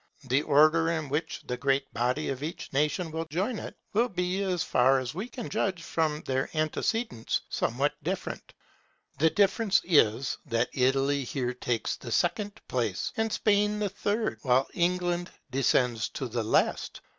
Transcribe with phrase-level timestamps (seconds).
[0.23, 4.41] The order in which the great body of each nation will join it, will be,
[4.41, 8.51] as far as we can judge from their antecedents, somewhat different.
[9.19, 14.67] The difference is, that Italy here takes the second place, and Spain the third, while
[14.73, 17.01] England descends to the last.